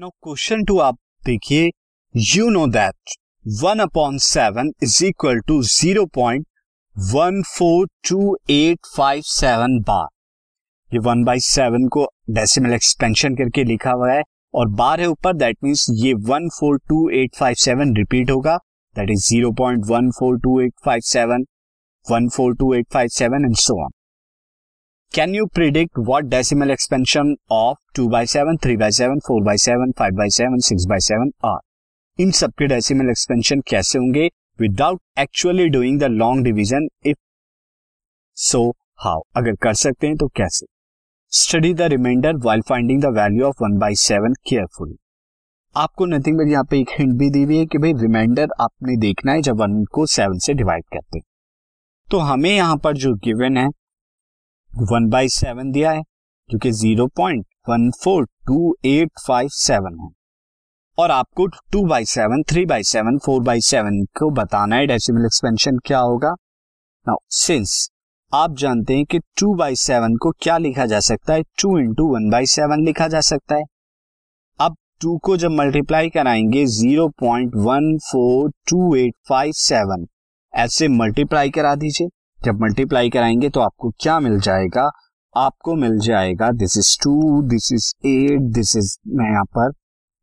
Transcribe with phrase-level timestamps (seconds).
[0.00, 1.70] Now question two आप देखिए
[2.14, 3.14] you know that
[3.44, 6.46] one upon seven is equal to zero point
[6.96, 10.06] one four two eight five seven bar
[10.92, 14.22] ये one by seven को decimal expansion करके लिखा हुआ है
[14.54, 18.56] और बार है ऊपर दैट मीन्स ये one four two eight five seven repeat होगा।
[18.96, 21.46] That is zero point one four two eight five seven
[22.06, 23.90] one four two eight five seven and so on
[25.14, 29.56] can you predict what decimal expansion of two by seven three by seven four by
[29.56, 34.26] seven five by seven six by seven are इन सबके decimal expansion कैसे होंगे?
[34.60, 37.16] Without actually doing the long division if
[38.36, 38.62] so
[38.98, 40.66] how अगर कर सकते हैं तो कैसे?
[41.32, 44.96] Study the remainder while finding the value of one by seven carefully
[45.76, 48.96] आपको नथिंग बट यहाँ पे एक हिंट भी दी हुई है कि भाई रिमाइंडर आपने
[48.96, 51.24] देखना है जब वन को सेवन से डिवाइड करते हैं।
[52.10, 53.68] तो हमें यहाँ पर जो गिवन है
[54.74, 56.02] वन बाई सेवन दिया है,
[56.50, 60.08] जो कि zero point one four two eight five seven है।
[60.98, 65.24] और आपको two by seven, three by seven, four by seven को बताना है, डेसिमल
[65.24, 66.30] एक्सपेंशन क्या होगा।
[67.08, 67.90] नाउ सिंस
[68.32, 72.14] आप जानते हैं कि टू बाई सेवन को क्या लिखा जा सकता है, two into
[72.14, 73.62] one by seven लिखा जा सकता है।
[74.60, 80.06] अब टू को जब मल्टीप्लाई कराएँगे, zero point one four two eight five seven,
[80.54, 82.08] ऐसे मल्टीप्लाई करा दीजिए।
[82.44, 84.90] जब मल्टीप्लाई कराएँगे तो आपको क्या मिल जाएगा?
[85.34, 89.72] आपको मिल जाएगा this is two this is eight this is मैं यहाँ पर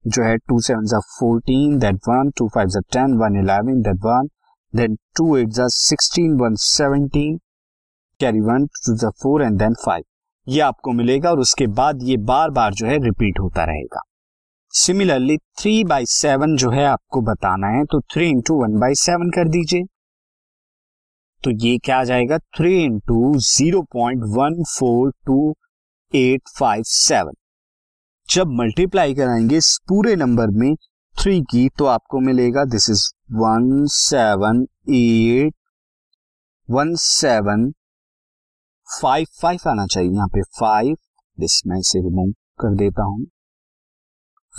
[0.05, 4.05] जो है टू सेवन जा fourteen that one two five जा ten one eleven that
[4.05, 4.27] one
[4.73, 7.37] then two eight जा sixteen one seventeen
[8.19, 10.03] carry one two जा फोर एंड देन फाइव
[10.47, 14.01] ये आपको मिलेगा और उसके बाद ये बार बार जो है रिपीट होता रहेगा।
[14.73, 19.29] सिमिलरली थ्री बाई सेवन जो है आपको बताना है तो three into one by seven
[19.29, 19.83] कर दीजिए।
[21.45, 22.37] तो ये क्या आ जाएगा?
[22.57, 25.55] Three into zero point one four two
[26.15, 27.33] eight five seven
[28.29, 30.75] जब मल्टीप्लाई कराएँगे इस पूरे नंबर में
[31.15, 34.65] थ्री की तो आपको मिलेगा this is one seven
[34.95, 35.53] eight
[36.69, 37.71] one seven
[39.01, 40.95] five five आना चाहिए यहाँ पे फाइव
[41.39, 43.25] दिस मैं इसे रिमूव कर देता हूँ।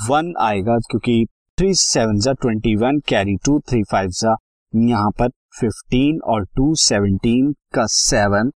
[0.09, 1.27] वन आएगा, क्योंकि
[1.59, 4.35] थ्री सेवन जा twenty one carry two three five जा
[4.73, 5.29] यहाँ पर
[5.61, 8.51] फिफ्टीन और टू सेवनटीन का seven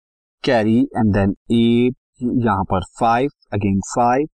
[0.43, 1.95] carry and then eight
[2.45, 4.27] यहाँ पर five again five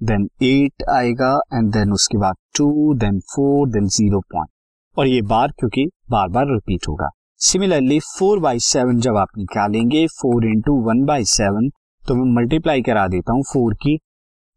[0.00, 4.50] then eight आएगा एंड देन उसके बाद two then four then zero point
[4.96, 7.08] और ये बार क्योंकि बार बार रिपीट होगा।
[7.40, 11.68] सिमिलरली फोर बाई सेवन जब आप निकालेंगे four into one by seven
[12.02, 13.98] तो मैं मल्टीप्लाई करा देता हूँ फोर की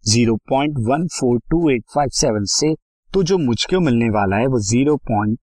[0.03, 2.74] zero point one four two eight five seven से
[3.12, 5.39] तो जो मुझको मिलने वाला है वो zero point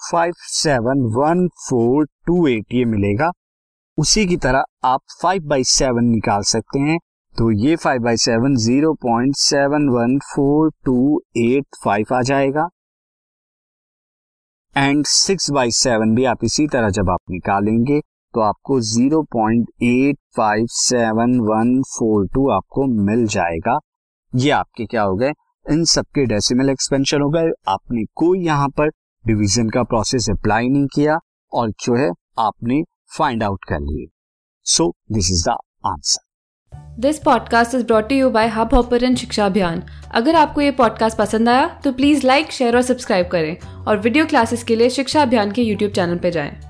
[0.00, 3.30] five seven one four two eight ये मिलेगा।
[3.98, 6.98] उसी की तरह आप फाइव बाई सेवन निकाल सकते हैं।
[7.36, 12.68] तो ये five by seven zero point seven one four two eight five आ जाएगा।
[14.76, 18.00] एंड सिक्स बाई सेवन भी आप इसी तरह जब आप निकालेंगे
[18.34, 23.78] तो आपको zero point eight five seven one four two आपको मिल जाएगा।
[24.32, 25.30] ये आपके क्या हो गए?
[25.66, 28.90] इन सबके डेसिमल एक्सपेंशन हो गए। आपने कोई यहाँ पर
[29.28, 31.18] डिवीज़न का प्रोसेस अप्लाई नहीं किया
[31.52, 32.82] और जो है आपने
[33.18, 34.06] फाइंड आउट कर लिए।
[34.64, 35.56] So this is the
[35.86, 36.26] answer
[37.00, 39.82] this podcast is brought you by Hub Hopper Shiksha Abhiyan
[40.14, 44.26] अगर आपको ये पॉडकास्ट पसंद आया तो प्लीज़ लाइक शेयर और सब्सक्राइब करें और वीडियो
[44.26, 46.67] क्लासेस के लिए शिक्षा अभियान के यूट्यूब चैनल पर जाएँ।